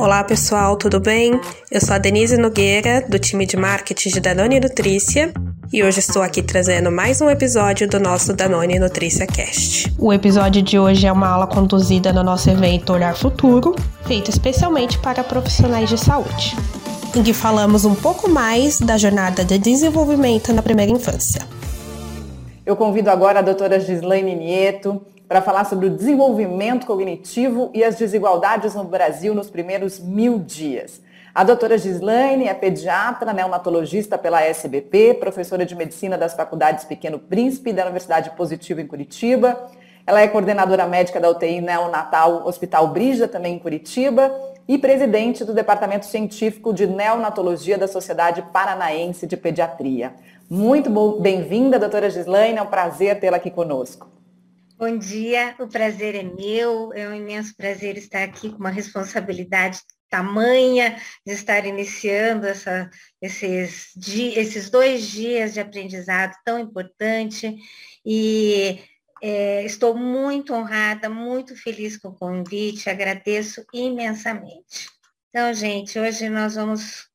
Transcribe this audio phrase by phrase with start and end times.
[0.00, 1.38] Olá pessoal, tudo bem?
[1.70, 5.30] Eu sou a Denise Nogueira, do time de marketing de Danone Nutrícia,
[5.70, 9.94] e hoje estou aqui trazendo mais um episódio do nosso Danone Nutrícia Cast.
[9.98, 13.76] O episódio de hoje é uma aula conduzida no nosso evento Olhar Futuro,
[14.06, 16.56] feito especialmente para profissionais de saúde,
[17.14, 21.42] em que falamos um pouco mais da jornada de desenvolvimento na primeira infância.
[22.64, 27.94] Eu convido agora a doutora Gislaine Nieto, para falar sobre o desenvolvimento cognitivo e as
[27.94, 31.00] desigualdades no Brasil nos primeiros mil dias.
[31.32, 37.72] A doutora Gislaine é pediatra, neonatologista pela SBP, professora de medicina das faculdades Pequeno Príncipe
[37.72, 39.70] da Universidade Positivo em Curitiba.
[40.04, 44.32] Ela é coordenadora médica da UTI Neonatal Hospital Brígida, também em Curitiba,
[44.66, 50.12] e presidente do Departamento Científico de Neonatologia da Sociedade Paranaense de Pediatria.
[50.50, 54.19] Muito bem-vinda, doutora Gislaine, é um prazer tê-la aqui conosco.
[54.80, 59.82] Bom dia, o prazer é meu, é um imenso prazer estar aqui com uma responsabilidade
[60.08, 62.88] tamanha de estar iniciando essa,
[63.20, 67.58] esses, esses dois dias de aprendizado tão importante
[68.06, 68.82] e
[69.20, 74.88] é, estou muito honrada, muito feliz com o convite, agradeço imensamente.
[75.28, 77.06] Então, gente, hoje nós vamos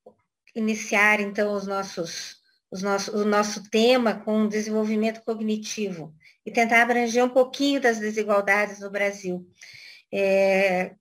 [0.54, 2.35] iniciar então os nossos,
[2.76, 6.14] os nossos, o nosso tema com desenvolvimento cognitivo
[6.46, 9.48] e tentar abranger um pouquinho das desigualdades no Brasil.
[10.14, 10.94] É,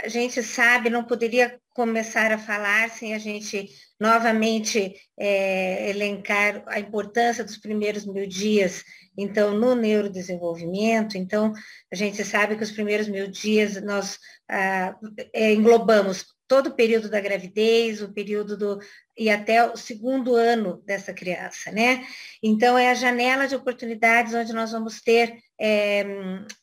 [0.00, 3.68] a gente sabe, não poderia começar a falar sem a gente
[4.00, 8.82] novamente é, elencar a importância dos primeiros mil dias,
[9.16, 11.16] então, no neurodesenvolvimento.
[11.16, 11.52] Então,
[11.90, 14.18] a gente sabe que os primeiros mil dias nós
[14.50, 14.94] ah,
[15.32, 18.78] é, englobamos todo o período da gravidez, o período do
[19.16, 22.06] e até o segundo ano dessa criança, né?
[22.42, 26.04] Então é a janela de oportunidades onde nós vamos ter é,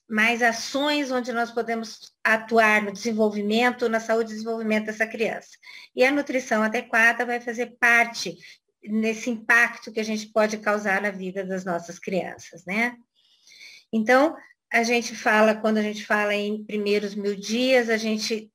[0.08, 5.50] mais ações onde nós podemos atuar no desenvolvimento, na saúde e desenvolvimento dessa criança.
[5.96, 8.38] E a nutrição adequada vai fazer parte
[8.84, 12.96] nesse impacto que a gente pode causar na vida das nossas crianças, né?
[13.92, 14.36] Então,
[14.72, 18.52] a gente fala, quando a gente fala em primeiros mil dias, a gente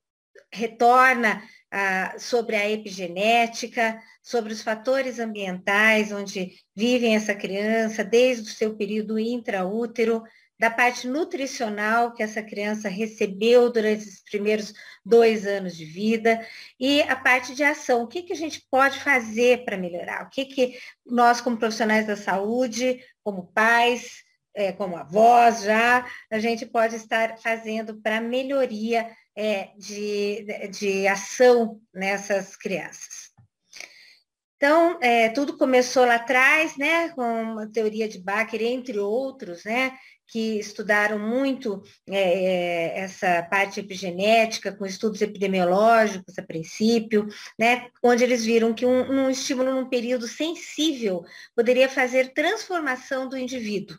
[0.52, 8.54] retorna ah, sobre a epigenética, sobre os fatores ambientais onde vivem essa criança, desde o
[8.54, 10.22] seu período intraútero,
[10.58, 16.44] da parte nutricional que essa criança recebeu durante esses primeiros dois anos de vida
[16.80, 18.02] e a parte de ação.
[18.02, 20.26] O que, que a gente pode fazer para melhorar?
[20.26, 26.38] O que, que nós, como profissionais da saúde, como pais, é, como avós já, a
[26.40, 29.08] gente pode estar fazendo para melhoria
[29.40, 33.28] é, de, de ação nessas crianças.
[34.56, 39.96] Então, é, tudo começou lá atrás, né, com a teoria de Baker, entre outros, né,
[40.28, 47.26] que estudaram muito é, é, essa parte epigenética, com estudos epidemiológicos a princípio,
[47.58, 51.24] né, onde eles viram que um, um estímulo num período sensível
[51.56, 53.98] poderia fazer transformação do indivíduo.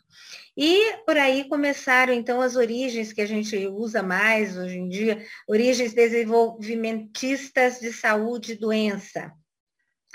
[0.56, 5.24] E por aí começaram, então, as origens que a gente usa mais hoje em dia,
[5.48, 9.32] origens desenvolvimentistas de saúde e doença.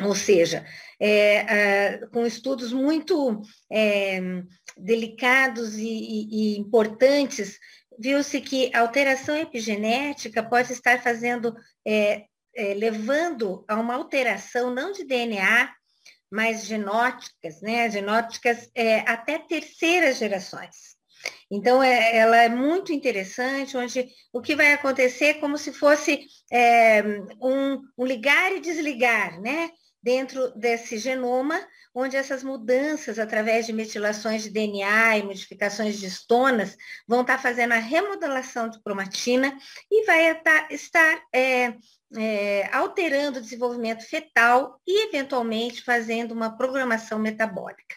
[0.02, 0.66] Ou seja,
[1.00, 3.42] é, é, com estudos muito
[3.72, 4.20] é,
[4.78, 7.58] delicados e, e, importantes,
[7.98, 11.56] viu-se que a alteração epigenética pode estar fazendo,
[11.88, 15.74] é, é, levando a uma alteração não de DNA,
[16.30, 17.90] mas genóticas, né?
[17.90, 20.96] Genóticas é, até terceiras gerações.
[21.50, 27.04] Então, ela é muito interessante, onde o que vai acontecer é como se fosse é,
[27.42, 29.72] um, um, ligar e desligar, né?
[30.06, 31.60] Dentro desse genoma,
[31.92, 36.78] onde essas mudanças, através de metilações de DNA e modificações de estonas,
[37.08, 39.58] vão estar fazendo a remodelação de cromatina
[39.90, 40.40] e vai
[40.70, 41.74] estar é,
[42.16, 47.96] é, alterando o desenvolvimento fetal e, eventualmente, fazendo uma programação metabólica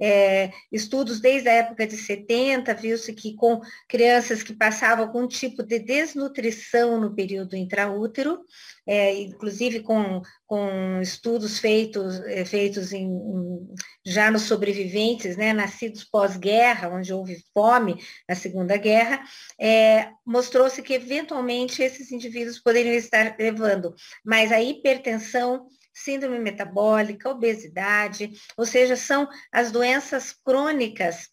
[0.00, 5.62] é, estudos desde a época de 70, viu-se que com crianças que passavam algum tipo
[5.62, 8.40] de desnutrição no período intraútero,
[8.86, 16.04] é, inclusive com, com estudos feitos, é, feitos em, em, já nos sobreviventes, né, nascidos
[16.04, 19.22] pós-guerra, onde houve fome na Segunda Guerra,
[19.58, 23.94] é, mostrou-se que eventualmente esses indivíduos poderiam estar levando
[24.24, 25.66] mais a hipertensão,
[25.96, 31.30] síndrome metabólica, obesidade, ou seja, são as doenças crônicas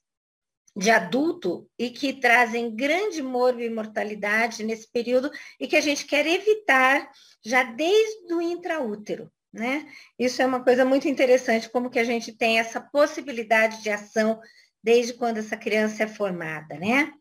[0.75, 5.29] de adulto e que trazem grande morbo e mortalidade nesse período
[5.59, 7.11] e que a gente quer evitar
[7.45, 9.31] já desde o intraútero.
[9.51, 9.85] Né?
[10.17, 14.39] Isso é uma coisa muito interessante, como que a gente tem essa possibilidade de ação
[14.81, 17.13] desde quando essa criança é formada, né?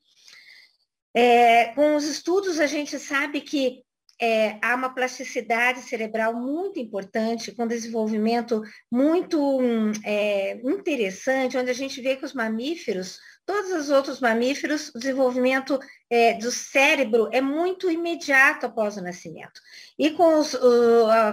[1.14, 3.84] É, com os estudos, a gente sabe que
[4.22, 9.60] é, há uma plasticidade cerebral muito importante, com desenvolvimento muito
[10.04, 15.76] é, interessante, onde a gente vê que os mamíferos, todos os outros mamíferos, o desenvolvimento
[16.08, 19.60] é, do cérebro é muito imediato após o nascimento.
[19.98, 20.56] E com os,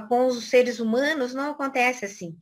[0.07, 2.35] com os seres humanos não acontece assim.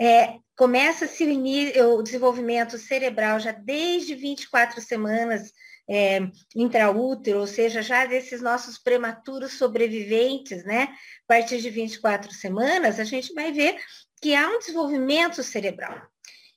[0.00, 5.52] É, Começa-se o, o desenvolvimento cerebral já desde 24 semanas
[5.88, 6.20] é,
[6.54, 10.88] intraútero, ou seja, já desses nossos prematuros sobreviventes, né?
[11.24, 13.76] A partir de 24 semanas, a gente vai ver
[14.20, 16.00] que há um desenvolvimento cerebral.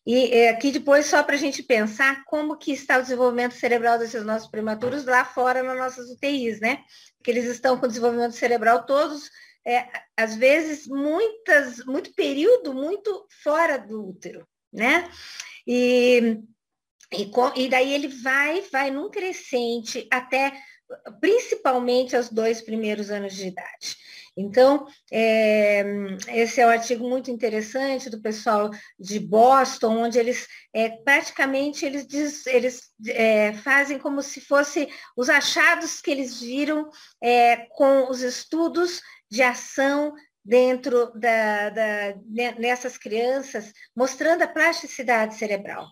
[0.05, 3.97] E é, aqui depois, só para a gente pensar como que está o desenvolvimento cerebral
[3.97, 6.83] desses nossos prematuros lá fora nas nossas UTIs, né?
[7.23, 9.31] Que eles estão com desenvolvimento cerebral todos,
[9.65, 15.09] é, às vezes, muitas, muito período, muito fora do útero, né?
[15.65, 16.39] E
[17.21, 20.51] e, e daí ele vai, vai num crescente até
[21.19, 23.97] principalmente aos dois primeiros anos de idade.
[24.37, 25.83] Então, é,
[26.27, 28.69] esse é um artigo muito interessante do pessoal
[28.99, 35.29] de Boston, onde eles é, praticamente eles, diz, eles é, fazem como se fosse os
[35.29, 36.89] achados que eles viram
[37.21, 39.01] é, com os estudos
[39.31, 40.13] de ação
[40.45, 42.15] dentro da, da,
[42.59, 45.87] nessas crianças, mostrando a plasticidade cerebral,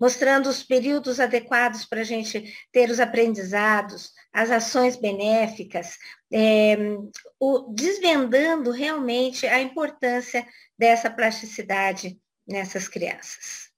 [0.00, 5.98] mostrando os períodos adequados para a gente ter os aprendizados, as ações benéficas,
[6.32, 6.76] é,
[7.38, 10.46] o, desvendando realmente a importância
[10.78, 13.68] dessa plasticidade nessas crianças.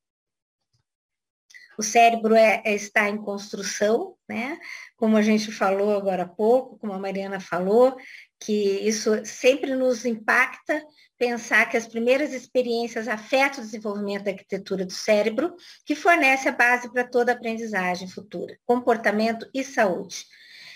[1.76, 4.60] O cérebro é, é, está em construção, né?
[4.96, 7.96] Como a gente falou agora há pouco, como a Mariana falou,
[8.40, 10.82] que isso sempre nos impacta
[11.18, 15.54] pensar que as primeiras experiências afetam o desenvolvimento da arquitetura do cérebro,
[15.84, 20.24] que fornece a base para toda a aprendizagem futura, comportamento e saúde.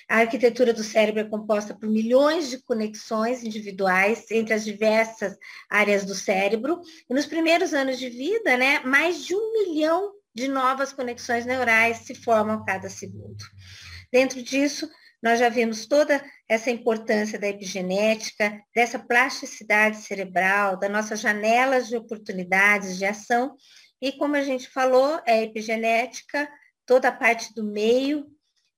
[0.06, 5.34] A arquitetura do cérebro é composta por milhões de conexões individuais entre as diversas
[5.70, 6.82] áreas do cérebro.
[7.08, 11.99] E nos primeiros anos de vida, né, mais de um milhão de novas conexões neurais
[11.99, 13.43] se formam a cada segundo.
[14.12, 14.90] Dentro disso,
[15.25, 21.97] nós já vimos toda essa importância da epigenética, dessa plasticidade cerebral, das nossas janelas de
[21.97, 23.56] oportunidades de ação.
[24.03, 26.47] E como a gente falou, é epigenética,
[26.85, 28.26] toda a parte do meio,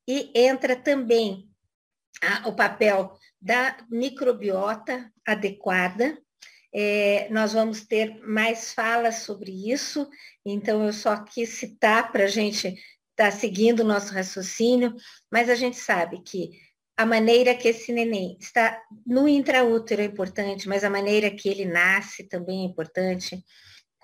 [0.06, 1.48] e entra também
[2.22, 6.16] a, o papel da microbiota adequada.
[6.72, 10.08] É, nós vamos ter mais falas sobre isso,
[10.44, 12.76] então eu só quis citar para a gente
[13.16, 14.94] está seguindo o nosso raciocínio,
[15.32, 16.50] mas a gente sabe que
[16.94, 21.64] a maneira que esse neném está no intraútero é importante, mas a maneira que ele
[21.64, 23.42] nasce também é importante.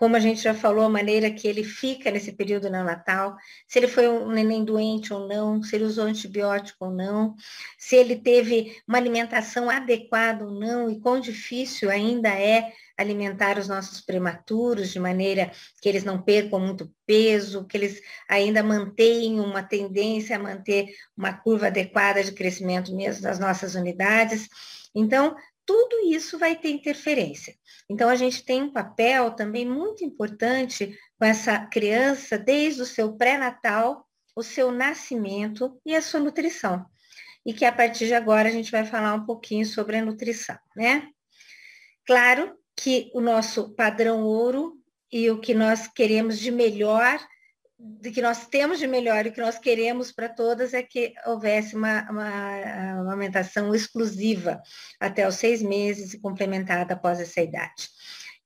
[0.02, 3.36] Como a gente já falou, a maneira que ele fica nesse período neonatal,
[3.68, 7.36] se ele foi um neném doente ou não, se ele usou antibiótico ou não,
[7.78, 13.68] se ele teve uma alimentação adequada ou não, e quão difícil ainda é alimentar os
[13.68, 19.62] nossos prematuros de maneira que eles não percam muito peso, que eles ainda mantenham uma
[19.62, 24.48] tendência a manter uma curva adequada de crescimento mesmo das nossas unidades.
[24.92, 27.54] Então, tudo isso vai ter interferência.
[27.88, 33.16] Então, a gente tem um papel também muito importante com essa criança desde o seu
[33.16, 36.84] pré-natal, o seu nascimento e a sua nutrição.
[37.44, 40.56] E que a partir de agora a gente vai falar um pouquinho sobre a nutrição,
[40.76, 41.08] né?
[42.06, 44.78] Claro que o nosso padrão ouro
[45.10, 47.20] e o que nós queremos de melhor,
[47.82, 51.12] de que nós temos de melhor e o que nós queremos para todas é que
[51.26, 54.62] houvesse uma, uma, uma amamentação exclusiva
[55.00, 57.88] até os seis meses e complementada após essa idade.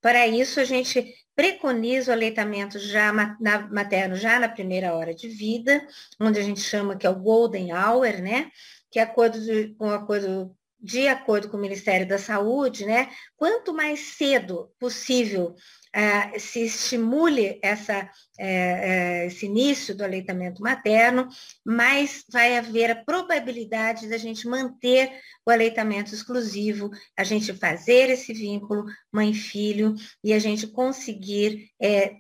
[0.01, 5.29] Para isso, a gente preconiza o aleitamento já na, materno já na primeira hora de
[5.29, 5.87] vida,
[6.19, 8.51] onde a gente chama que é o golden hour, né?
[8.91, 13.73] Que é acordo de, com acordo de acordo com o Ministério da Saúde, né, quanto
[13.73, 21.29] mais cedo possível uh, se estimule essa, uh, esse início do aleitamento materno,
[21.65, 25.11] mais vai haver a probabilidade da gente manter
[25.47, 31.71] o aleitamento exclusivo, a gente fazer esse vínculo mãe-filho e a gente conseguir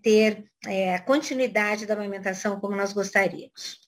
[0.03, 0.45] ter
[0.95, 3.86] a continuidade da amamentação como nós gostaríamos.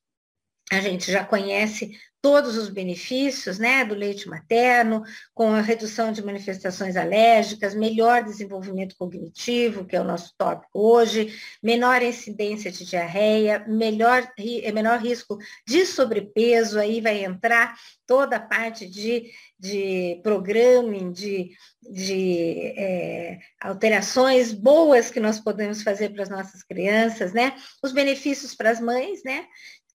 [0.70, 6.22] A gente já conhece todos os benefícios né, do leite materno, com a redução de
[6.22, 11.32] manifestações alérgicas, melhor desenvolvimento cognitivo, que é o nosso tópico hoje,
[11.62, 18.40] menor incidência de diarreia, melhor, é menor risco de sobrepeso, aí vai entrar toda a
[18.40, 21.50] parte de, de programming, de,
[21.82, 27.54] de é, alterações boas que nós podemos fazer para as nossas crianças, né?
[27.82, 29.46] Os benefícios para as mães, né?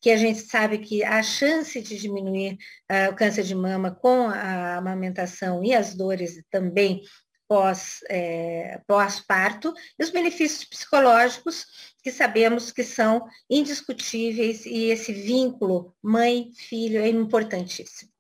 [0.04, 2.58] Que a gente sabe que a chance de diminuir
[2.92, 7.02] uh, o câncer de mama com a amamentação e as dores também
[7.48, 11.66] pós, é, pós-parto, e os benefícios psicológicos
[12.04, 18.12] que sabemos que são indiscutíveis e esse vínculo mãe-filho é importantíssimo.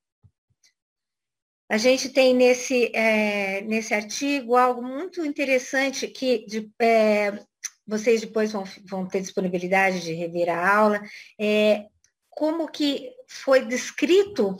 [1.69, 7.43] A gente tem nesse, é, nesse artigo algo muito interessante que de, é,
[7.85, 11.01] vocês depois vão, vão ter disponibilidade de rever a aula,
[11.39, 11.85] é,
[12.29, 14.57] como que foi descrito,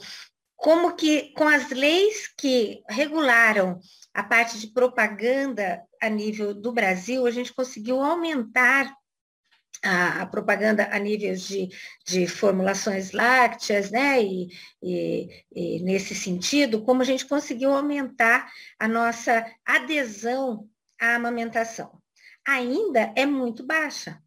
[0.56, 3.80] como que com as leis que regularam
[4.12, 8.94] a parte de propaganda a nível do Brasil, a gente conseguiu aumentar
[9.82, 11.68] a, a, propaganda a nível de,
[12.06, 14.22] de formulações lácteas, né?
[14.22, 14.48] E,
[14.82, 22.00] e, e, nesse sentido, como a gente conseguiu aumentar a nossa adesão à amamentação.
[22.46, 24.22] Ainda é muito baixa.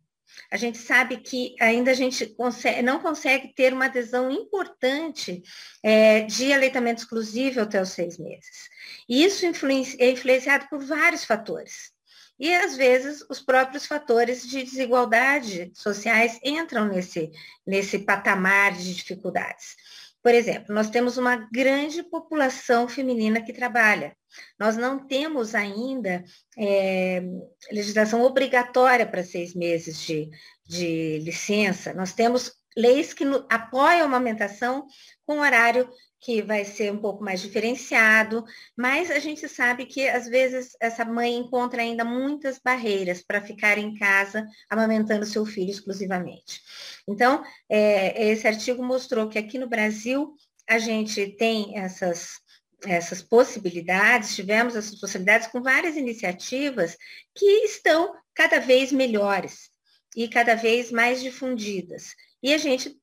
[0.52, 5.42] A gente sabe que ainda a gente consegue, não consegue ter uma adesão importante
[5.84, 8.70] é, de aleitamento exclusivo até os seis meses.
[9.10, 11.92] E isso é influenciado por vários fatores.
[12.40, 17.32] E, às vezes, os próprios fatores de desigualdade sociais entram nesse,
[17.66, 19.76] nesse patamar de dificuldades.
[20.22, 24.16] Por exemplo, nós temos uma grande população feminina que trabalha.
[24.60, 26.24] Nós não temos ainda
[26.58, 27.24] é,
[27.72, 30.30] legislação obrigatória para seis meses de,
[30.68, 31.94] de licença.
[31.94, 34.86] Nós temos leis que apoiam a amamentação
[35.26, 35.90] com horário
[36.20, 38.44] que vai ser um pouco mais diferenciado,
[38.76, 43.78] mas a gente sabe que às vezes essa mãe encontra ainda muitas barreiras para ficar
[43.78, 46.62] em casa amamentando seu filho exclusivamente.
[47.08, 50.34] Então, é, esse artigo mostrou que aqui no Brasil
[50.68, 52.40] a gente tem essas
[52.86, 56.96] essas possibilidades, tivemos essas possibilidades com várias iniciativas
[57.36, 59.70] que estão cada vez melhores
[60.16, 62.14] e cada vez mais difundidas.
[62.42, 62.96] E a gente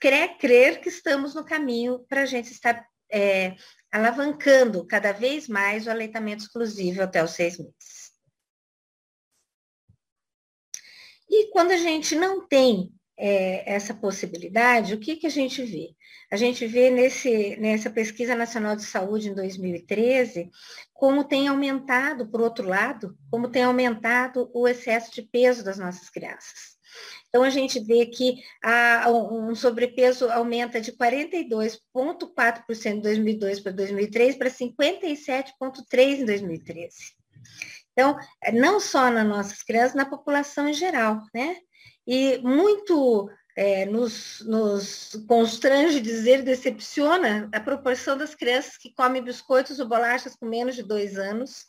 [0.00, 3.56] quer crer que estamos no caminho para a gente estar é,
[3.90, 8.12] alavancando cada vez mais o aleitamento exclusivo até os seis meses.
[11.28, 15.94] E quando a gente não tem é, essa possibilidade, o que, que a gente vê?
[16.30, 20.50] A gente vê nesse, nessa pesquisa nacional de saúde em 2013
[20.92, 26.08] como tem aumentado, por outro lado, como tem aumentado o excesso de peso das nossas
[26.08, 26.74] crianças.
[27.28, 34.36] Então, a gente vê que a, um sobrepeso aumenta de 42,4% em 2002 para 2003
[34.36, 36.96] para 57,3% em 2013.
[37.94, 38.18] Então,
[38.52, 41.56] não só nas nossas crianças, na população em geral, né?
[42.06, 49.78] E muito é, nos, nos constrange dizer, decepciona a proporção das crianças que comem biscoitos
[49.78, 51.64] ou bolachas com menos de dois anos.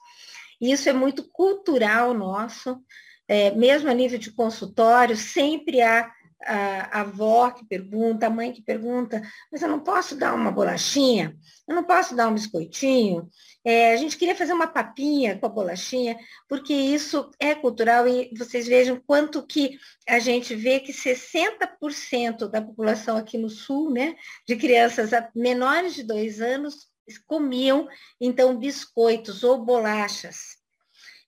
[0.60, 2.82] E isso é muito cultural nosso
[3.28, 6.12] é, mesmo a nível de consultório, sempre há
[6.46, 9.22] a, avó que pergunta, a mãe que pergunta,
[9.52, 11.36] mas eu não posso dar uma bolachinha?
[11.68, 13.30] Eu não posso dar um biscoitinho?
[13.64, 18.32] É, a gente queria fazer uma papinha com a bolachinha, porque isso é cultural e
[18.38, 24.16] vocês vejam quanto que a gente vê que 60% da população aqui no sul, né,
[24.48, 26.88] de crianças menores de dois anos,
[27.28, 27.88] comiam,
[28.20, 30.65] então, biscoitos ou bolachas.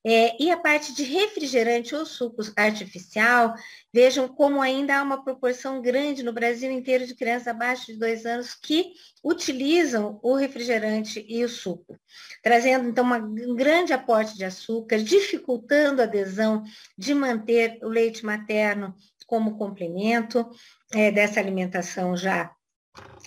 [0.09, 3.53] É, e a parte de refrigerante ou suco artificial,
[3.93, 8.25] vejam como ainda há uma proporção grande no Brasil inteiro de crianças abaixo de dois
[8.25, 11.99] anos que utilizam o refrigerante e o suco,
[12.41, 16.63] trazendo então uma, um grande aporte de açúcar, dificultando a adesão
[16.97, 18.95] de manter o leite materno
[19.25, 20.49] como complemento
[20.93, 22.49] é, dessa alimentação já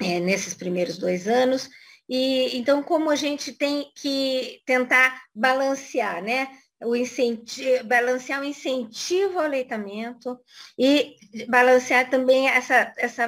[0.01, 1.69] é, nesses primeiros dois anos.
[2.09, 6.49] E então, como a gente tem que tentar balancear, né?
[6.83, 10.39] O incentivo, balancear o incentivo ao aleitamento
[10.79, 11.17] e
[11.49, 13.27] balancear também essa, essa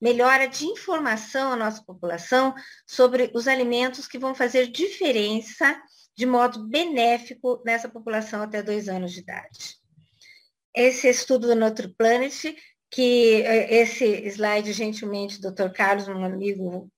[0.00, 2.54] melhora de informação à nossa população
[2.86, 5.80] sobre os alimentos que vão fazer diferença
[6.16, 9.76] de modo benéfico nessa população até dois anos de idade.
[10.74, 12.56] Esse estudo do NutriPlanet,
[12.90, 15.70] que eh, esse slide gentilmente o Dr.
[15.72, 16.90] Carlos, um amigo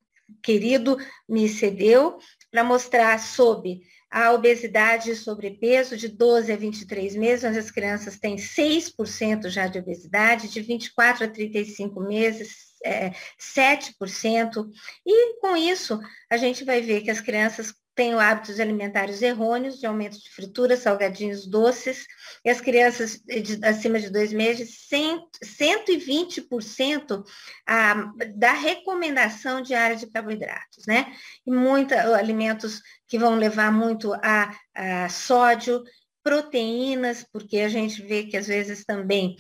[0.43, 0.97] querido,
[1.29, 2.19] me cedeu
[2.51, 8.19] para mostrar sobre a obesidade e sobrepeso de 12 a 23 meses, onde as crianças
[8.19, 14.69] têm 6% já de obesidade, de 24 a 35 meses, é, 7%.
[15.07, 19.85] E com isso, a gente vai ver que as crianças têm hábitos alimentares errôneos, de
[19.85, 22.07] aumento de frituras, salgadinhos doces,
[22.43, 27.23] e as crianças de, acima de dois meses, 100, 120%
[27.69, 31.13] a, da recomendação diária de carboidratos, né?
[31.47, 35.85] E muitos alimentos que vão levar muito a, a sódio,
[36.23, 39.37] proteínas, porque a gente vê que às vezes também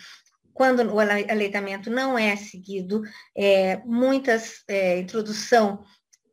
[0.52, 3.00] quando o aleitamento não é seguido,
[3.34, 5.82] é, muitas é, introdução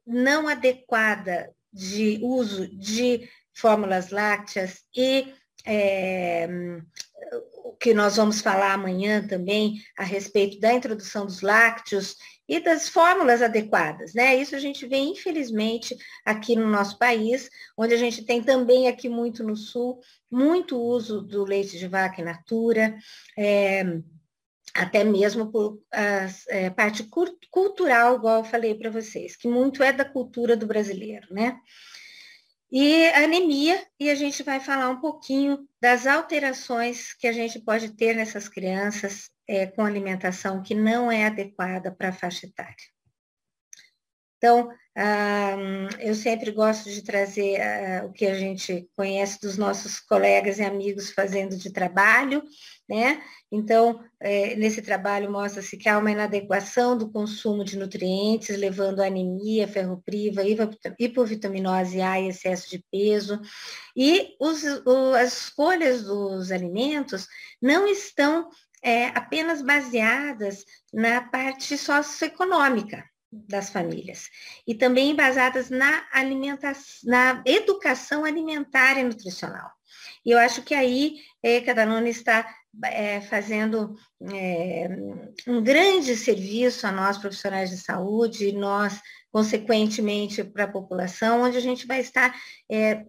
[0.05, 5.33] não adequada de uso de fórmulas lácteas e
[5.65, 6.47] é,
[7.63, 12.15] o que nós vamos falar amanhã também a respeito da introdução dos lácteos
[12.47, 14.35] e das fórmulas adequadas, né?
[14.35, 19.09] Isso a gente vê, infelizmente, aqui no nosso país, onde a gente tem também aqui
[19.09, 19.99] muito no sul,
[20.31, 22.97] muito uso do leite de vaca in natura,
[23.37, 23.83] é,
[24.77, 27.09] até mesmo por a é, parte
[27.49, 31.59] cultural, igual eu falei para vocês, que muito é da cultura do brasileiro, né?
[32.71, 37.95] E anemia, e a gente vai falar um pouquinho das alterações que a gente pode
[37.95, 42.96] ter nessas crianças é, com alimentação que não é adequada para a faixa etária.
[44.37, 44.69] Então,
[45.99, 50.63] eu sempre gosto de trazer uh, o que a gente conhece dos nossos colegas e
[50.63, 52.41] amigos fazendo de trabalho,
[52.89, 53.21] né?
[53.51, 59.07] Então, é, nesse trabalho mostra-se que há uma inadequação do consumo de nutrientes, levando a
[59.07, 60.41] anemia, ferropriva,
[60.99, 63.39] hipovitaminose A e excesso de peso.
[63.95, 64.63] E os,
[65.15, 67.27] as escolhas dos alimentos
[67.61, 68.49] não estão
[68.81, 74.29] é, apenas baseadas na parte socioeconômica, das famílias
[74.65, 79.69] e também baseadas na alimentação, na educação alimentar e nutricional.
[80.25, 82.47] E eu acho que aí é, que a Danone está
[82.85, 83.95] é, fazendo
[84.31, 84.87] é,
[85.47, 88.99] um grande serviço a nós profissionais de saúde, e nós,
[89.31, 92.35] consequentemente, para a população, onde a gente vai estar
[92.69, 93.05] é,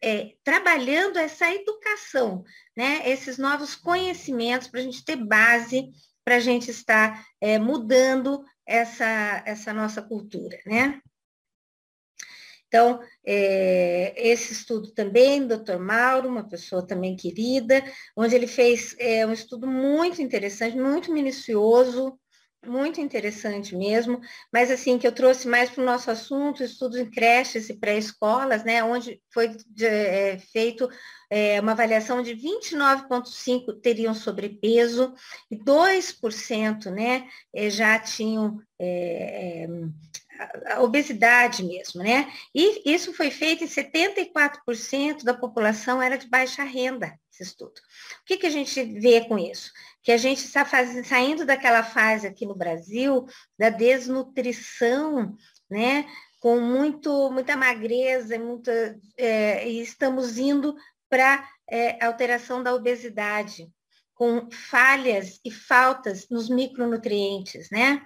[0.00, 2.44] é, trabalhando essa educação,
[2.76, 3.02] né?
[3.04, 5.90] esses novos conhecimentos para a gente ter base
[6.24, 11.00] para a gente estar é, mudando essa, essa nossa cultura, né?
[12.68, 17.82] Então, é, esse estudo também, doutor Mauro, uma pessoa também querida,
[18.16, 22.16] onde ele fez é, um estudo muito interessante, muito minucioso,
[22.66, 24.20] muito interessante mesmo,
[24.52, 28.64] mas assim, que eu trouxe mais para o nosso assunto, estudos em creches e pré-escolas,
[28.64, 30.88] né, onde foi é, feito
[31.30, 35.14] é, uma avaliação de 29,5% teriam sobrepeso
[35.50, 39.68] e 2% né, é, já tinham é, é,
[40.66, 42.32] a obesidade mesmo, né?
[42.54, 47.74] E isso foi feito em 74% da população era de baixa renda, esse estudo.
[48.22, 49.70] O que, que a gente vê com isso?
[50.02, 53.26] Que a gente está fazendo, saindo daquela fase aqui no Brasil
[53.58, 55.36] da desnutrição,
[55.70, 56.06] né?
[56.38, 60.74] Com muito, muita magreza, muita, é, e estamos indo
[61.08, 63.70] para é, alteração da obesidade,
[64.20, 68.04] com falhas e faltas nos micronutrientes, né?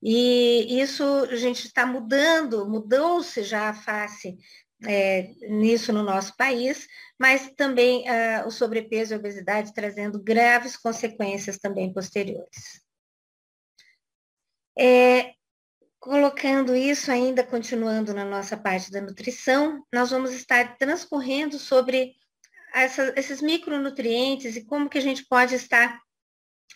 [0.00, 4.38] E isso a gente está mudando, mudou-se já a face
[4.86, 6.86] é, nisso no nosso país,
[7.18, 12.80] mas também ah, o sobrepeso e a obesidade trazendo graves consequências também posteriores.
[14.78, 15.32] É,
[15.98, 22.14] colocando isso ainda, continuando na nossa parte da nutrição, nós vamos estar transcorrendo sobre
[22.82, 25.98] essa, esses micronutrientes e como que a gente pode estar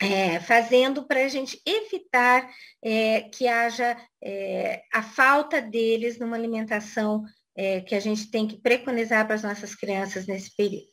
[0.01, 2.49] é, fazendo para a gente evitar
[2.83, 7.23] é, que haja é, a falta deles numa alimentação
[7.55, 10.87] é, que a gente tem que preconizar para as nossas crianças nesse período.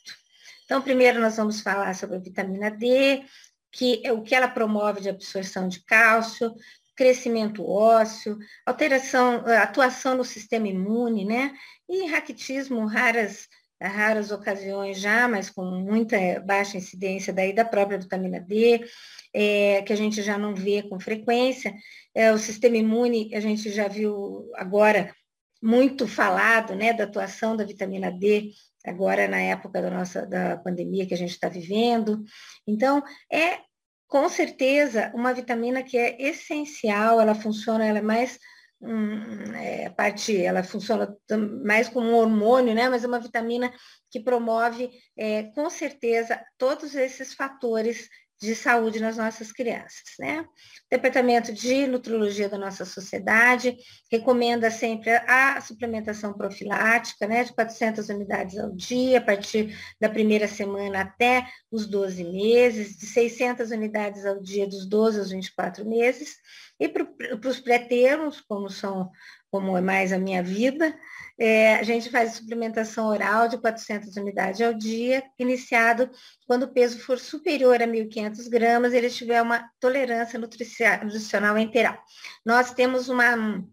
[0.66, 3.24] Então, primeiro nós vamos falar sobre a vitamina D,
[3.72, 6.54] que é o que ela promove de absorção de cálcio,
[6.98, 11.54] crescimento ósseo, alteração, atuação no sistema imune, né?
[11.88, 13.48] E raquitismo, raras
[13.82, 18.86] raras ocasiões já, mas com muita baixa incidência daí da própria vitamina D,
[19.34, 21.74] é, que a gente já não vê com frequência.
[22.16, 25.14] É, o sistema imune, a gente já viu agora
[25.62, 28.52] muito falado, né, da atuação da vitamina D
[28.86, 32.24] agora na época da nossa da pandemia que a gente está vivendo.
[32.66, 33.60] Então, é
[34.08, 38.40] com certeza uma vitamina que é essencial, ela funciona, ela é mais
[38.80, 41.16] um, é, parte, ela funciona
[41.64, 42.90] mais como um hormônio, né?
[42.90, 43.74] Mas é uma vitamina
[44.10, 48.08] que promove, é, com certeza, todos esses fatores
[48.40, 50.42] de saúde nas nossas crianças, né?
[50.42, 50.46] O
[50.92, 53.76] Departamento de Nutrologia da nossa sociedade
[54.12, 60.48] recomenda sempre a suplementação profilática, né, de 400 unidades ao dia, a partir da primeira
[60.48, 66.38] semana até os 12 meses, de 600 unidades ao dia dos 12 aos 24 meses,
[66.80, 69.10] e para os pré-termos, como são
[69.52, 70.98] como é mais a minha vida,
[71.40, 76.10] é, a gente faz suplementação oral de 400 unidades ao dia, iniciado
[76.48, 81.98] quando o peso for superior a 1.500 gramas, ele tiver uma tolerância nutricional enteral.
[82.46, 83.64] Nós temos uma,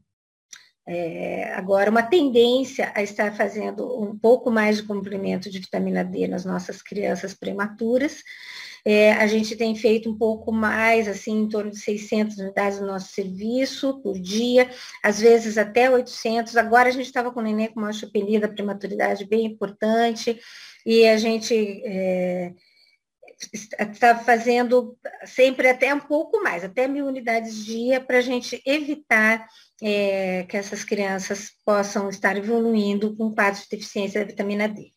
[0.87, 6.29] é, agora, uma tendência a estar fazendo um pouco mais de comprimento de vitamina D
[6.29, 8.23] nas nossas crianças prematuras,
[8.87, 12.87] É, a gente tem feito um pouco mais, assim, em torno de 600 unidades do
[12.87, 14.71] nosso serviço por dia,
[15.03, 16.55] às vezes até 800.
[16.57, 20.39] Agora a gente estava com o neném com uma chupelia da prematuridade bem importante,
[20.85, 21.55] e a gente
[21.87, 22.53] é,
[23.91, 29.47] está fazendo sempre até um pouco mais, até mil unidades dia, para a gente evitar
[29.83, 34.93] é, que essas crianças possam estar evoluindo com quadros de deficiência da vitamina D.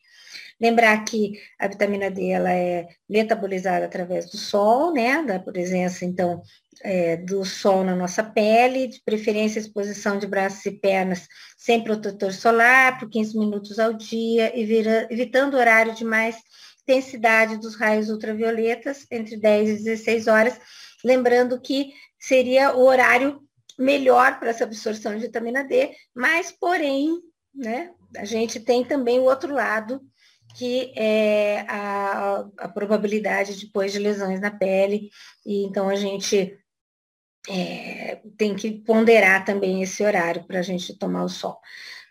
[0.59, 6.41] Lembrar que a vitamina D ela é metabolizada através do sol, né, da presença, então,
[6.81, 12.33] é, do sol na nossa pele, de preferência exposição de braços e pernas sem protetor
[12.33, 16.37] solar por 15 minutos ao dia, evitando o horário de mais
[16.83, 20.59] intensidade dos raios ultravioletas, entre 10 e 16 horas,
[21.03, 23.41] lembrando que seria o horário
[23.77, 27.19] melhor para essa absorção de vitamina D, mas, porém,
[27.53, 30.01] né, a gente tem também o outro lado,
[30.57, 35.11] que é a, a probabilidade depois de lesões na pele,
[35.45, 36.57] e então a gente
[37.47, 41.59] é, tem que ponderar também esse horário para a gente tomar o sol.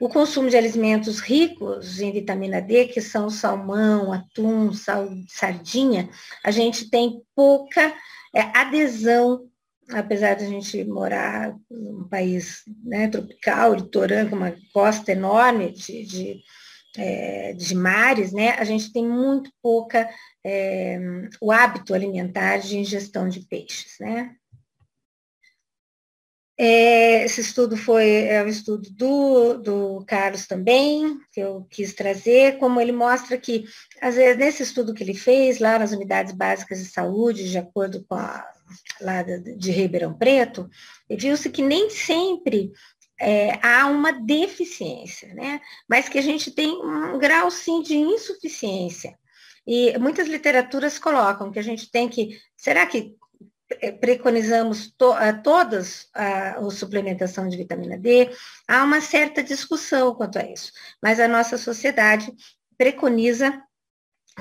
[0.00, 6.08] O consumo de alimentos ricos em vitamina D, que são salmão, atum, sal, sardinha,
[6.44, 7.94] a gente tem pouca
[8.34, 9.48] é, adesão,
[9.90, 16.42] apesar de a gente morar num país né, tropical, litorâneo, uma costa enorme de, de,
[16.96, 20.08] é, de, mares, né, a gente tem muito pouca
[20.44, 20.98] é,
[21.40, 24.34] o hábito alimentar de ingestão de peixes, né?
[26.58, 32.58] É, esse estudo foi é um estudo do, do Carlos também, que eu quis trazer,
[32.58, 33.64] como ele mostra que,
[34.00, 38.02] às vezes, nesse estudo que ele fez, lá nas unidades básicas de saúde, de acordo
[38.08, 38.42] com a
[39.00, 40.68] lá de, de Ribeirão Preto,
[41.08, 42.72] viu-se que nem sempre
[43.20, 45.60] é, há uma deficiência, né?
[45.88, 49.18] Mas que a gente tem um grau, sim, de insuficiência.
[49.66, 52.38] E muitas literaturas colocam que a gente tem que.
[52.56, 53.16] Será que
[54.00, 58.30] preconizamos to, todas a, a, suplementação de vitamina D,
[58.68, 60.70] há uma certa discussão quanto a isso,
[61.02, 62.32] mas a nossa sociedade
[62.78, 63.60] preconiza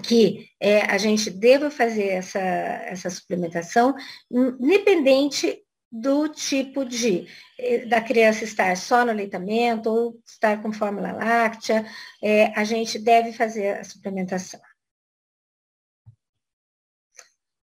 [0.04, 3.96] que é, a gente deva fazer essa, essa suplementação,
[4.30, 5.65] independente
[6.02, 7.26] do tipo de
[7.58, 11.86] é, da criança estar só no aleitamento ou estar com fórmula láctea,
[12.22, 14.60] é, a gente deve fazer a suplementação.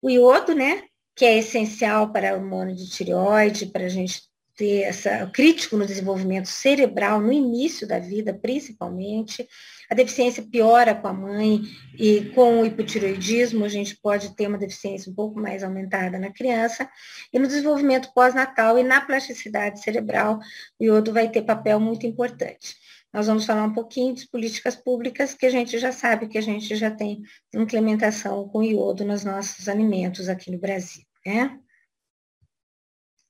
[0.00, 0.82] O iodo, né,
[1.14, 4.22] que é essencial para o hormônio de tireoide, para a gente
[4.62, 9.48] ter essa crítico no desenvolvimento cerebral no início da vida, principalmente.
[9.90, 11.62] A deficiência piora com a mãe
[11.98, 16.30] e com o hipotireoidismo, a gente pode ter uma deficiência um pouco mais aumentada na
[16.30, 16.88] criança.
[17.32, 20.38] E no desenvolvimento pós-natal e na plasticidade cerebral,
[20.78, 22.76] o iodo vai ter papel muito importante.
[23.12, 26.42] Nós vamos falar um pouquinho de políticas públicas que a gente já sabe que a
[26.42, 27.20] gente já tem
[27.52, 31.02] implementação com iodo nos nossos alimentos aqui no Brasil.
[31.26, 31.58] Né?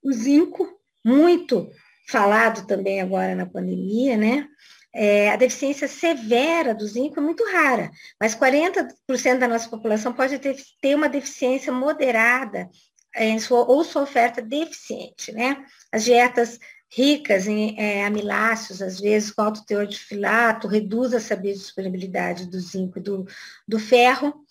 [0.03, 1.71] O zinco, muito
[2.09, 4.47] falado também agora na pandemia, né?
[4.95, 10.38] É, a deficiência severa do zinco é muito rara, mas 40% da nossa população pode
[10.38, 12.69] ter, ter uma deficiência moderada
[13.17, 15.65] em sua, ou sua oferta deficiente, né?
[15.91, 16.59] As dietas
[16.95, 22.61] ricas em é, amiláceos, às vezes com alto teor de filato, reduz essa biodisponibilidade do
[22.61, 23.27] zinco e do,
[23.67, 24.45] do ferro.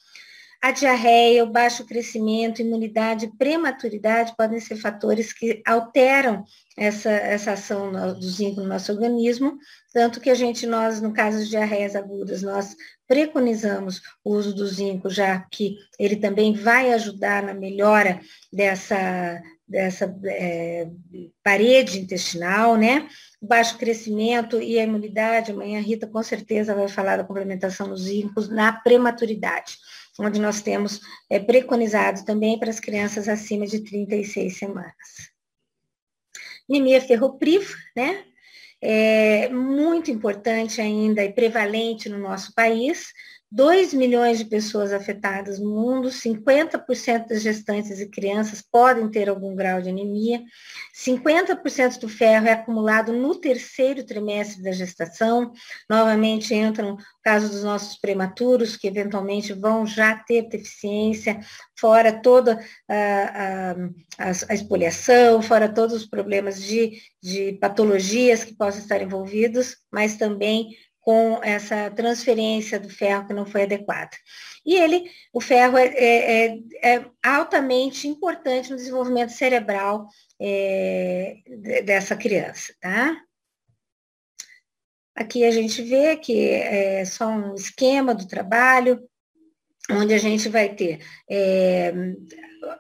[0.62, 6.46] A diarreia, o baixo crescimento, imunidade prematuridade podem ser fatores que alteram
[6.78, 9.58] essa, essa ação do zinco no nosso organismo,
[9.92, 12.76] tanto que a gente, nós, no caso de diarreias agudas, nós
[13.08, 18.22] preconizamos o uso do zinco, já que ele também vai ajudar na melhora
[18.54, 20.88] dessa, dessa é,
[21.44, 23.08] parede intestinal, né?
[23.42, 27.90] O baixo crescimento e a imunidade, amanhã a Rita com certeza vai falar da complementação
[27.90, 29.78] dos zincos na prematuridade,
[30.22, 35.32] onde nós temos é, preconizado também para as crianças acima de 36 semanas.
[36.70, 38.24] Anemia ferropriva, né?
[38.84, 43.12] É muito importante ainda e prevalente no nosso país,
[43.52, 49.54] 2 milhões de pessoas afetadas no mundo, 50% das gestantes e crianças podem ter algum
[49.54, 50.42] grau de anemia,
[50.96, 55.52] 50% do ferro é acumulado no terceiro trimestre da gestação,
[55.90, 61.42] novamente entram casos dos nossos prematuros, que eventualmente vão já ter deficiência,
[61.78, 62.58] fora toda
[62.90, 63.76] a,
[64.18, 70.16] a, a espoliação, fora todos os problemas de, de patologias que possam estar envolvidos, mas
[70.16, 70.70] também
[71.02, 74.16] com essa transferência do ferro que não foi adequada.
[74.66, 80.08] E ele, o ferro é, é, é, é altamente importante no desenvolvimento cerebral
[80.40, 81.38] é,
[81.84, 83.20] dessa criança, tá?
[85.16, 89.02] Aqui a gente vê que é só um esquema do trabalho.
[89.90, 91.92] onde a gente vai ter é,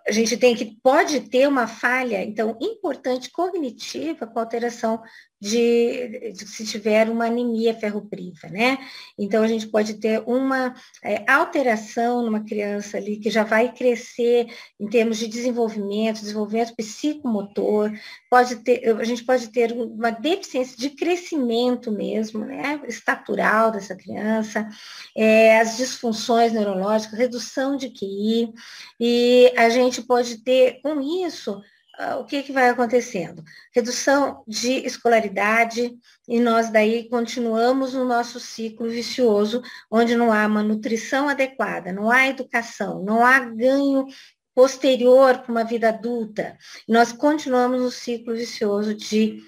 [0.07, 5.01] a gente tem que pode ter uma falha, então, importante cognitiva com alteração
[5.41, 8.77] de, de, se tiver uma anemia ferropriva, né?
[9.17, 14.45] Então a gente pode ter uma é, alteração numa criança ali que já vai crescer
[14.79, 17.91] em termos de desenvolvimento, desenvolvimento psicomotor,
[18.29, 22.79] pode ter, a gente pode ter uma deficiência de crescimento mesmo, né?
[22.87, 24.69] Estatural dessa criança,
[25.17, 28.53] é, as disfunções neurológicas, redução de QI,
[28.99, 31.59] e a gente pode ter com isso
[31.97, 33.43] ah, o que, que vai acontecendo?
[33.75, 35.93] Redução de escolaridade,
[36.27, 42.09] e nós daí continuamos no nosso ciclo vicioso, onde não há uma nutrição adequada, não
[42.09, 44.07] há educação, não há ganho
[44.55, 46.57] posterior para uma vida adulta.
[46.87, 49.39] Nós continuamos no ciclo vicioso de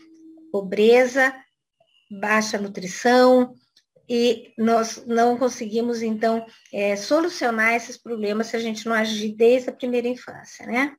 [0.52, 1.34] pobreza,
[2.20, 3.56] baixa nutrição,
[4.08, 9.70] e nós não conseguimos, então, é, solucionar esses problemas se a gente não agir desde
[9.70, 10.96] a primeira infância, né?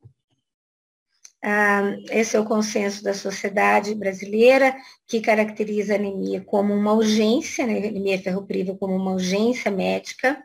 [1.46, 4.74] Ah, esse é o consenso da sociedade brasileira,
[5.06, 10.42] que caracteriza a anemia como uma urgência, né, anemia ferropriva como uma urgência médica,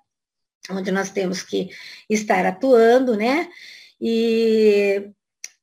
[0.69, 1.69] onde nós temos que
[2.09, 3.49] estar atuando, né?
[4.01, 5.09] E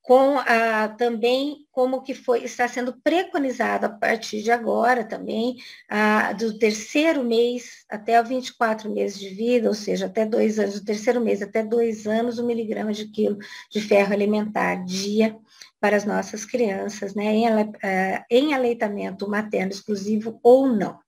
[0.06, 5.56] com a, também como que foi está sendo preconizado a partir de agora também
[5.90, 10.84] a, do terceiro mês até 24 meses de vida, ou seja, até dois anos, do
[10.84, 13.36] terceiro mês até dois anos, um miligrama de quilo
[13.68, 15.36] de ferro alimentar dia
[15.80, 17.46] para as nossas crianças, né, em,
[17.82, 21.00] é, em aleitamento materno exclusivo ou não.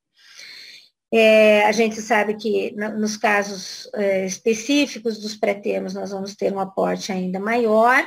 [1.15, 6.59] É, a gente sabe que nos casos é, específicos dos pré-termos nós vamos ter um
[6.59, 8.05] aporte ainda maior,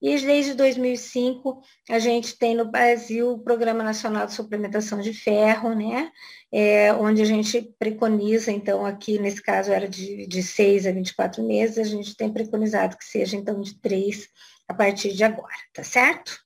[0.00, 5.74] e desde 2005, a gente tem no Brasil o Programa Nacional de Suplementação de Ferro,
[5.74, 6.10] né?
[6.52, 11.42] É, onde a gente preconiza, então, aqui nesse caso era de, de 6 a 24
[11.42, 14.28] meses, a gente tem preconizado que seja, então, de 3
[14.68, 16.38] a partir de agora, tá certo?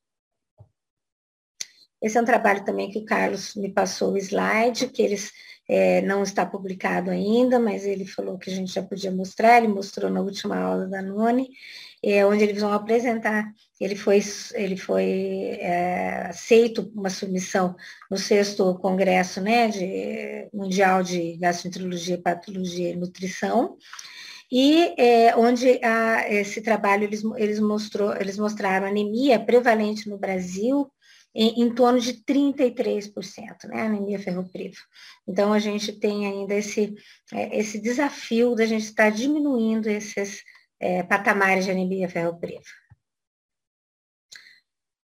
[2.00, 5.32] Esse é um trabalho também que o Carlos me passou o slide, que eles
[5.68, 9.68] é, não está publicado ainda, mas ele falou que a gente já podia mostrar, ele
[9.68, 11.50] mostrou na última aula da None,
[12.02, 13.52] é, onde eles vão apresentar.
[13.80, 14.20] Ele foi,
[14.54, 17.76] ele foi é, aceito uma submissão
[18.10, 23.76] no sexto congresso né, de, mundial de gastroenterologia, patologia e nutrição,
[24.50, 30.90] e é, onde a, esse trabalho eles, eles, mostrou, eles mostraram anemia prevalente no Brasil
[31.34, 34.78] em, em torno de 33%, né, anemia ferropriva.
[35.26, 36.94] Então, a gente tem ainda esse,
[37.32, 40.42] é, esse desafio da gente estar diminuindo esses
[40.80, 42.62] é, patamares de anemia ferropriva.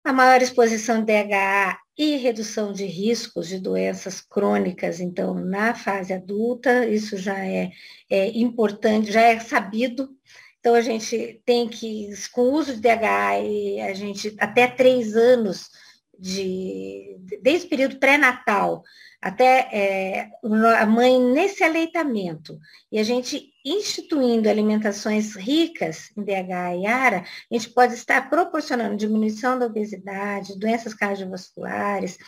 [0.04, 6.12] A maior exposição de DHA e redução de riscos de doenças crônicas, então, na fase
[6.12, 7.70] adulta, isso já é,
[8.10, 10.10] é importante, já é sabido.
[10.58, 15.16] Então, a gente tem que, com o uso de DHA, e a gente, até três
[15.16, 15.70] anos,
[16.18, 18.82] de, desde o período pré-natal,
[19.22, 20.30] até é,
[20.78, 22.58] a mãe nesse aleitamento,
[22.92, 28.96] e a gente instituindo alimentações ricas em DHA e ARA, a gente pode estar proporcionando
[28.96, 32.18] diminuição da obesidade, doenças cardiovasculares,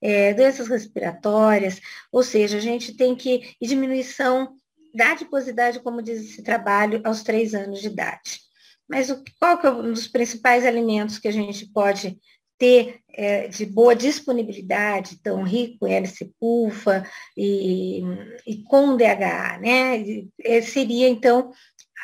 [0.00, 1.80] é, doenças respiratórias,
[2.12, 4.54] ou seja, a gente tem que e diminuição
[4.94, 8.40] da adiposidade, como diz esse trabalho, aos três anos de idade.
[8.88, 12.18] Mas o, qual que é um dos principais alimentos que a gente pode
[12.58, 18.02] ter é, de boa disponibilidade, tão rico em L-cepulfa e,
[18.46, 19.98] e com DHA, né?
[19.98, 21.52] E, seria, então,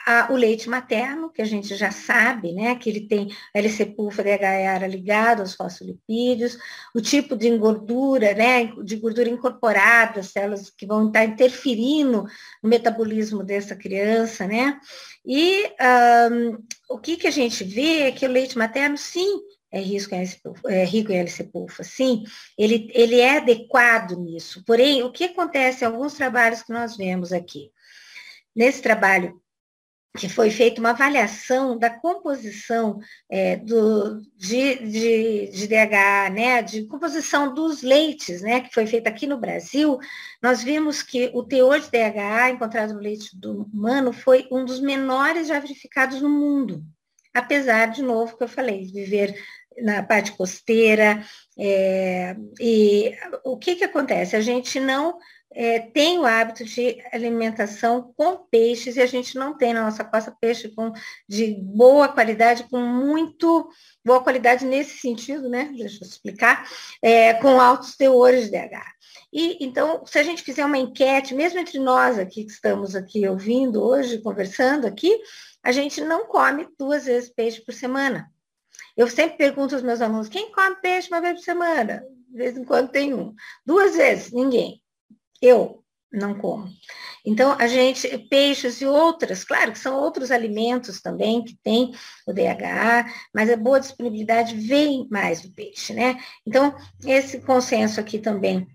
[0.06, 4.86] a, o leite materno, que a gente já sabe, né, que ele tem L-cepulfa DHA
[4.86, 6.58] ligado aos fosfolipídios,
[6.94, 12.24] o tipo de gordura, né, de gordura incorporada, células que vão estar interferindo
[12.62, 14.78] no metabolismo dessa criança, né,
[15.24, 15.64] e
[16.30, 16.58] um,
[16.88, 20.24] o que, que a gente vê é que o leite materno, sim, é, risco em
[20.66, 22.24] é rico em LC-PUFA, sim,
[22.58, 24.64] ele, ele é adequado nisso.
[24.64, 27.70] Porém, o que acontece em alguns trabalhos que nós vemos aqui?
[28.54, 29.40] Nesse trabalho
[30.16, 32.98] que foi feita uma avaliação da composição
[33.30, 39.26] é, do, de, de, de, né, de composição dos leites, né, que foi feita aqui
[39.26, 39.98] no Brasil,
[40.42, 43.30] nós vimos que o teor de DHA encontrado no leite
[43.72, 46.84] humano foi um dos menores já verificados no mundo.
[47.32, 49.40] Apesar, de novo, que eu falei, de viver
[49.82, 51.24] na parte costeira.
[51.58, 53.14] É, e
[53.44, 54.36] o que, que acontece?
[54.36, 55.18] A gente não
[55.52, 60.04] é, tem o hábito de alimentação com peixes e a gente não tem na nossa
[60.04, 60.92] costa peixe com,
[61.28, 63.68] de boa qualidade, com muito
[64.04, 65.72] boa qualidade nesse sentido, né?
[65.76, 66.68] Deixa eu explicar,
[67.02, 68.80] é, com altos teores de DH.
[69.32, 73.26] E então, se a gente fizer uma enquete, mesmo entre nós aqui que estamos aqui
[73.26, 75.16] ouvindo hoje, conversando aqui,
[75.62, 78.30] a gente não come duas vezes peixe por semana.
[78.96, 82.04] Eu sempre pergunto aos meus alunos, quem come peixe uma vez por semana?
[82.28, 83.34] De vez em quando tem um.
[83.64, 84.82] Duas vezes, ninguém.
[85.40, 85.80] Eu
[86.12, 86.68] não como.
[87.24, 91.92] Então, a gente, peixes e outras, claro que são outros alimentos também que tem
[92.26, 96.18] o DHA, mas a boa disponibilidade vem mais do peixe, né?
[96.46, 96.74] Então,
[97.04, 98.66] esse consenso aqui também,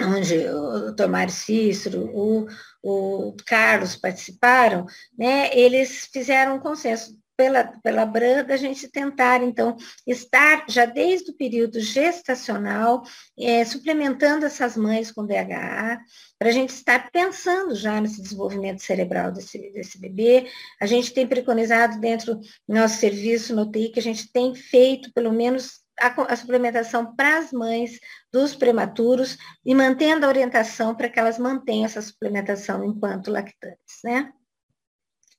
[0.00, 1.08] onde o.
[1.08, 2.46] Mário Cícero, o,
[2.82, 4.84] o Carlos participaram,
[5.16, 5.50] né?
[5.56, 9.74] Eles fizeram um consenso pela, pela Branda, a gente tentar, então,
[10.06, 13.02] estar já desde o período gestacional,
[13.38, 15.98] é, suplementando essas mães com DHA,
[16.38, 20.50] para a gente estar pensando já nesse desenvolvimento cerebral desse, desse bebê.
[20.78, 25.10] A gente tem preconizado dentro do nosso serviço no TI que a gente tem feito,
[25.14, 27.98] pelo menos, a, a, suplementação para as mães
[28.30, 34.30] dos prematuros e mantendo a orientação para que elas mantenham essa suplementação enquanto lactantes, né?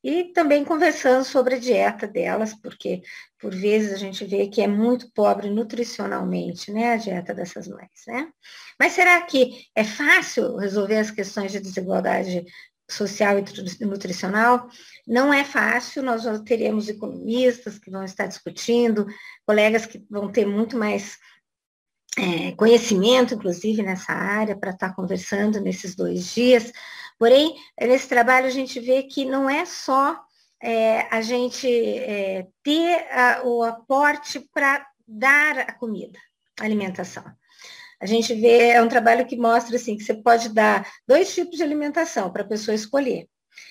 [0.04, 3.02] E também conversando sobre a dieta delas, porque
[3.40, 7.90] por vezes a gente vê que é muito pobre nutricionalmente, né, a dieta dessas mães,
[8.08, 8.32] né?
[8.80, 12.44] Mas será que é fácil resolver as questões de desigualdade
[12.90, 14.68] social e nutricional?
[15.08, 19.06] Não é fácil, nós teremos economistas que vão estar discutindo,
[19.46, 21.18] colegas que vão ter muito mais
[22.18, 26.72] é, conhecimento, inclusive, nessa área, para estar conversando nesses dois dias,
[27.22, 30.20] Porém, nesse trabalho a gente vê que não é só
[30.60, 36.18] é, a gente é, ter a, o aporte para dar a comida,
[36.60, 37.24] a alimentação.
[38.02, 41.58] A gente vê, é um trabalho que mostra assim, que você pode dar dois tipos
[41.58, 43.30] de alimentação para a pessoa escolher.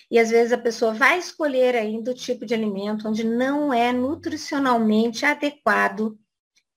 [0.09, 3.93] E às vezes a pessoa vai escolher ainda o tipo de alimento onde não é
[3.93, 6.17] nutricionalmente adequado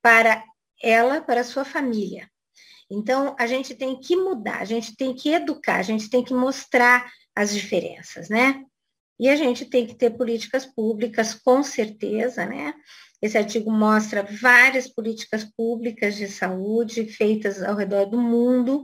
[0.02, 0.44] para
[0.82, 2.33] ela, para a sua família.
[2.94, 6.34] Então, a gente tem que mudar, a gente tem que educar, a gente tem que
[6.34, 8.64] mostrar as diferenças, né?
[9.20, 12.74] E a gente tem que ter políticas públicas, com certeza, né?
[13.22, 18.84] Esse artigo mostra várias políticas públicas de saúde feitas ao redor do mundo,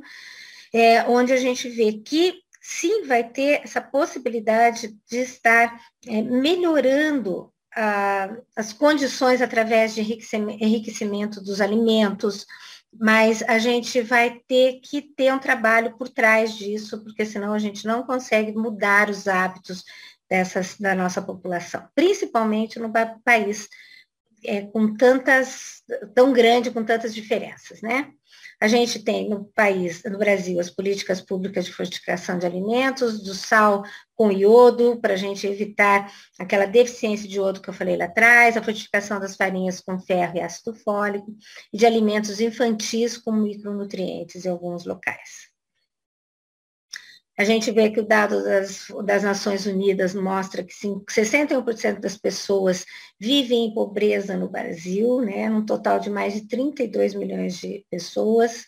[0.73, 7.51] é, onde a gente vê que sim vai ter essa possibilidade de estar é, melhorando
[7.75, 12.45] ah, as condições através de enriquecimento dos alimentos,
[12.93, 17.59] mas a gente vai ter que ter um trabalho por trás disso, porque senão a
[17.59, 19.83] gente não consegue mudar os hábitos
[20.29, 22.91] dessas, da nossa população, principalmente no
[23.23, 23.67] país
[24.43, 28.11] é, com tantas, tão grande, com tantas diferenças, né?
[28.61, 33.33] A gente tem no país, no Brasil, as políticas públicas de fortificação de alimentos, do
[33.33, 38.05] sal com iodo, para a gente evitar aquela deficiência de iodo que eu falei lá
[38.05, 41.33] atrás, a fortificação das farinhas com ferro e ácido fólico,
[41.71, 45.48] e de alimentos infantis com micronutrientes em alguns locais.
[47.39, 52.85] A gente vê que o dado das, das Nações Unidas mostra que 61% das pessoas
[53.17, 58.65] vivem em pobreza no Brasil, né, um total de mais de 32 milhões de pessoas.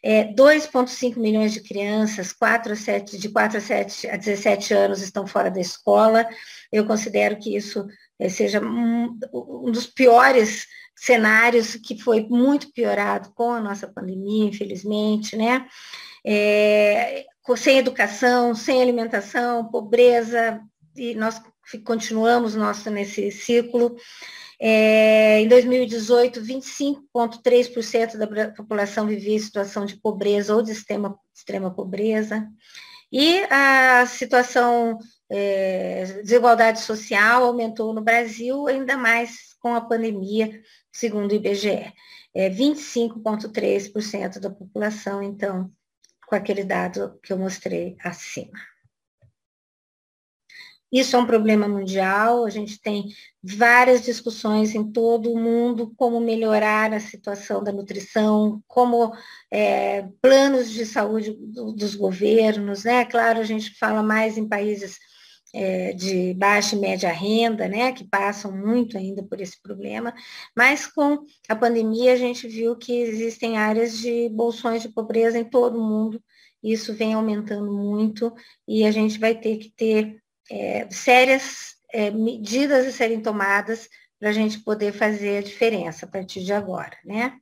[0.00, 5.02] É, 2,5 milhões de crianças 4 a 7, de 4 a 7 a 17 anos
[5.02, 6.24] estão fora da escola.
[6.70, 7.84] Eu considero que isso
[8.16, 14.44] é, seja um, um dos piores cenários que foi muito piorado com a nossa pandemia,
[14.44, 15.66] infelizmente, né?
[16.24, 17.24] É,
[17.56, 20.60] sem educação, sem alimentação, pobreza,
[20.96, 21.40] e nós
[21.84, 23.96] continuamos nosso nesse ciclo.
[24.60, 31.72] É, em 2018, 25,3% da população vivia em situação de pobreza ou de extrema, extrema
[31.72, 32.48] pobreza.
[33.10, 34.98] E a situação
[35.30, 40.60] é, desigualdade social aumentou no Brasil, ainda mais com a pandemia,
[40.92, 41.92] segundo o IBGE.
[42.34, 45.70] É 25,3% da população, então,
[46.28, 48.52] com aquele dado que eu mostrei acima.
[50.92, 53.08] Isso é um problema mundial, a gente tem
[53.42, 59.12] várias discussões em todo o mundo como melhorar a situação da nutrição, como
[59.50, 63.04] é, planos de saúde do, dos governos, né?
[63.04, 64.98] Claro, a gente fala mais em países
[65.58, 70.14] é, de baixa e média renda, né, que passam muito ainda por esse problema,
[70.56, 75.44] mas com a pandemia a gente viu que existem áreas de bolsões de pobreza em
[75.44, 76.22] todo o mundo,
[76.62, 78.32] isso vem aumentando muito
[78.68, 83.88] e a gente vai ter que ter é, sérias é, medidas a serem tomadas
[84.20, 87.36] para a gente poder fazer a diferença a partir de agora, né?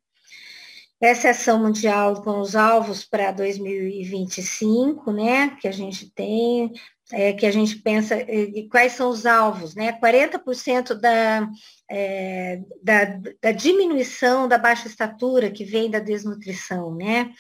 [0.99, 6.73] essa ação mundial com os alvos para 2025, né, que a gente tem,
[7.13, 9.93] é, que a gente pensa é, quais são os alvos, né?
[10.01, 11.49] 40% da,
[11.91, 13.05] é, da,
[13.41, 17.33] da, diminuição da baixa estatura que vem da desnutrição, né?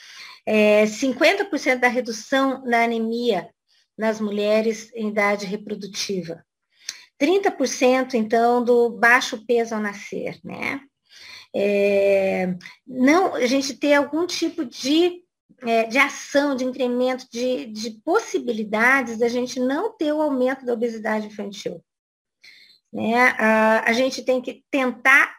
[0.44, 3.50] É, 50% da redução na anemia
[3.98, 6.44] nas mulheres em idade reprodutiva.
[7.20, 10.80] 30% então do baixo peso ao nascer, né?
[11.54, 12.54] É,
[12.86, 15.22] não, a gente ter algum tipo de,
[15.62, 20.72] é, de ação, de incremento, de, de possibilidades da gente não ter o aumento da
[20.72, 21.82] obesidade infantil.
[22.92, 23.14] Né?
[23.38, 25.36] A, a gente tem que tentar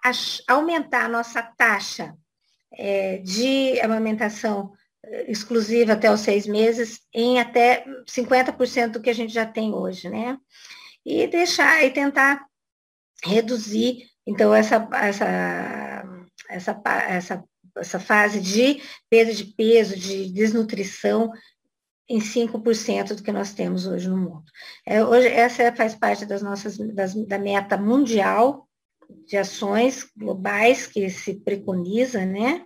[0.48, 2.16] aumentar a nossa taxa
[2.74, 4.72] é, de amamentação
[5.04, 9.74] é, exclusiva até os seis meses em até 50% do que a gente já tem
[9.74, 10.38] hoje, né?
[11.06, 12.46] E deixar e tentar
[13.24, 16.04] reduzir então, essa, essa,
[16.50, 17.44] essa, essa,
[17.80, 21.32] essa fase de perda de peso, de desnutrição,
[22.10, 24.46] em 5% do que nós temos hoje no mundo.
[24.86, 28.68] É, hoje, essa faz parte das nossas, das, da meta mundial
[29.26, 32.66] de ações globais que se preconiza, né?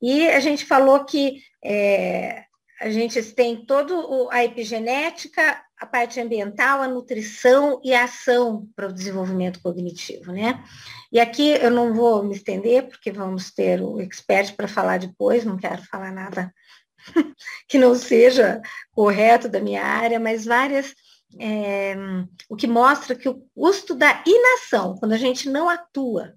[0.00, 2.44] E a gente falou que é,
[2.82, 3.94] a gente tem toda
[4.32, 10.64] a epigenética, a parte ambiental, a nutrição e a ação para o desenvolvimento cognitivo, né?
[11.12, 15.44] E aqui eu não vou me estender, porque vamos ter o expert para falar depois,
[15.44, 16.52] não quero falar nada
[17.68, 18.60] que não seja
[18.90, 20.92] correto da minha área, mas várias,
[21.38, 21.94] é,
[22.48, 26.34] o que mostra que o custo da inação, quando a gente não atua,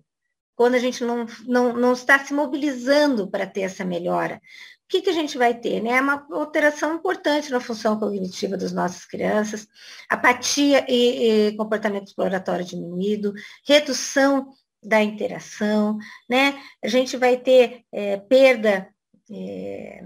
[0.55, 4.39] quando a gente não, não, não está se mobilizando para ter essa melhora,
[4.85, 5.81] o que, que a gente vai ter?
[5.81, 5.99] Né?
[5.99, 9.67] Uma alteração importante na função cognitiva das nossas crianças,
[10.07, 13.33] apatia e, e comportamento exploratório diminuído,
[13.67, 15.97] redução da interação,
[16.29, 16.61] né?
[16.83, 18.87] A gente vai ter é, perda
[19.31, 20.03] é,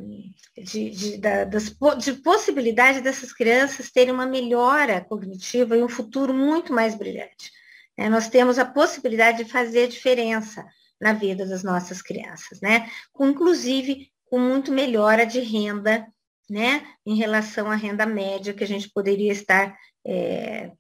[0.64, 6.34] de, de, da, das, de possibilidade dessas crianças terem uma melhora cognitiva e um futuro
[6.34, 7.52] muito mais brilhante.
[7.98, 10.66] É, nós temos a possibilidade de fazer diferença
[11.02, 12.90] na vida das nossas crianças, né?
[13.20, 16.08] Inclusive com muito melhora de renda,
[16.50, 19.76] né, em relação à renda média que a gente poderia estar
[20.06, 20.72] é,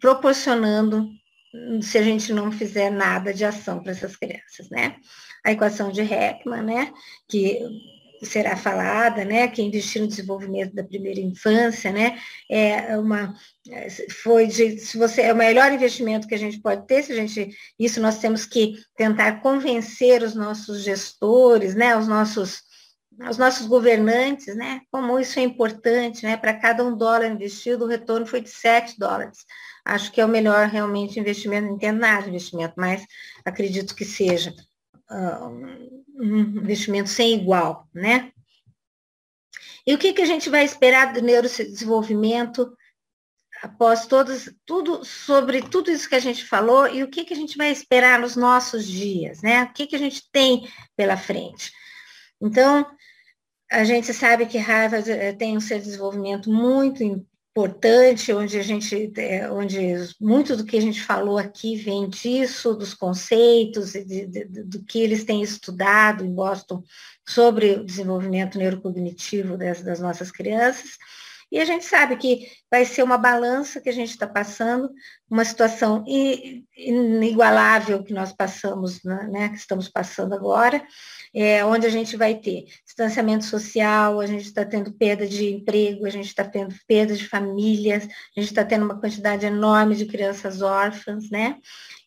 [0.00, 1.08] proporcionando
[1.80, 4.96] se a gente não fizer nada de ação para essas crianças, né?
[5.44, 6.92] A equação de Heckman, né,
[7.28, 7.60] que
[8.26, 12.18] será falada, né, que investir no desenvolvimento da primeira infância, né,
[12.50, 13.34] é uma
[14.22, 17.16] foi de se você é o melhor investimento que a gente pode ter, se a
[17.16, 22.64] gente isso nós temos que tentar convencer os nossos gestores, né, os nossos
[23.28, 27.88] os nossos governantes, né, como isso é importante, né, para cada um dólar investido, o
[27.88, 29.38] retorno foi de 7 dólares.
[29.86, 33.06] Acho que é o melhor realmente investimento, não entendo nada de investimento, mas
[33.44, 34.52] acredito que seja
[35.10, 38.32] um investimento sem igual, né?
[39.86, 42.76] E o que, que a gente vai esperar do neurodesenvolvimento
[43.62, 47.36] após todos, tudo sobre tudo isso que a gente falou e o que, que a
[47.36, 49.62] gente vai esperar nos nossos dias, né?
[49.62, 51.72] O que, que a gente tem pela frente.
[52.40, 52.86] Então,
[53.70, 57.02] a gente sabe que Harvard eh, tem um seu desenvolvimento muito
[57.56, 59.78] importante, onde a gente, é, onde
[60.20, 64.84] muito do que a gente falou aqui vem disso, dos conceitos e de, de, do
[64.84, 66.84] que eles têm estudado em Boston
[67.26, 70.98] sobre o desenvolvimento neurocognitivo das, das nossas crianças.
[71.50, 74.90] E a gente sabe que vai ser uma balança que a gente está passando,
[75.30, 76.04] uma situação
[76.76, 80.84] inigualável que nós passamos, né, né que estamos passando agora,
[81.32, 86.04] é, onde a gente vai ter distanciamento social, a gente está tendo perda de emprego,
[86.04, 90.06] a gente está tendo perda de famílias, a gente está tendo uma quantidade enorme de
[90.06, 91.58] crianças órfãs, né?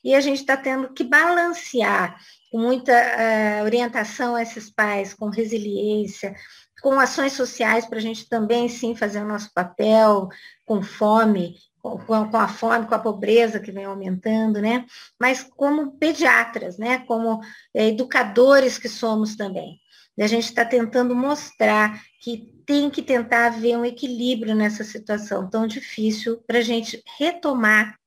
[0.04, 2.18] E a gente está tendo que balancear
[2.52, 6.34] com muita uh, orientação a esses pais, com resiliência,
[6.82, 10.30] com ações sociais para a gente também sim fazer o nosso papel,
[10.66, 14.86] com fome, com, a fome, com a pobreza que vem aumentando, né?
[15.20, 17.00] Mas como pediatras, né?
[17.00, 17.42] Como
[17.74, 19.80] é, educadores que somos também.
[20.18, 25.50] E a gente está tentando mostrar que tem que tentar haver um equilíbrio nessa situação
[25.50, 27.98] tão difícil para a gente retomar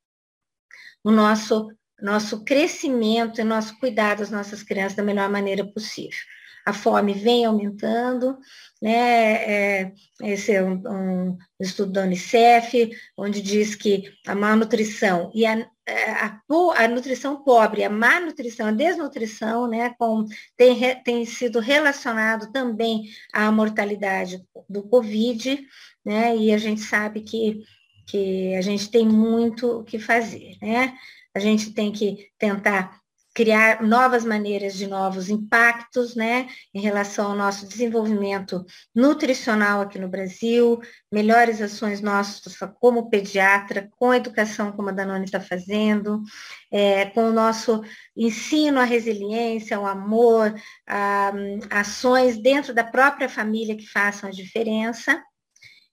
[1.02, 6.18] o nosso, nosso crescimento e nosso cuidado das nossas crianças da melhor maneira possível
[6.64, 8.38] a fome vem aumentando,
[8.80, 8.92] né?
[8.92, 9.92] É,
[10.22, 16.40] esse é um, um, estudo da Unicef, onde diz que a malnutrição e a, a,
[16.76, 20.24] a, nutrição pobre, a má nutrição, a desnutrição, né, com,
[20.56, 25.60] tem, tem sido relacionado também à mortalidade do Covid,
[26.04, 26.36] né?
[26.36, 27.60] E a gente sabe que,
[28.06, 30.94] que a gente tem muito o que fazer, né?
[31.34, 33.01] A gente tem que tentar
[33.34, 38.64] criar novas maneiras de novos impactos, né, em relação ao nosso desenvolvimento
[38.94, 40.80] nutricional aqui no Brasil,
[41.10, 46.22] melhores ações nossas como pediatra, com a educação como a Danone está fazendo,
[46.70, 47.82] é, com o nosso
[48.14, 50.54] ensino à resiliência, ao amor,
[50.86, 51.32] a,
[51.70, 55.22] ações dentro da própria família que façam a diferença.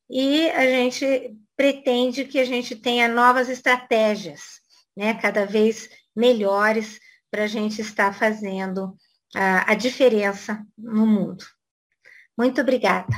[0.10, 4.60] E a gente pretende que a gente tenha novas estratégias,
[4.98, 7.00] né, cada vez melhores
[7.32, 8.96] para a gente estar fazendo
[9.36, 11.44] a, a diferença no mundo.
[12.38, 13.16] Muito obrigada.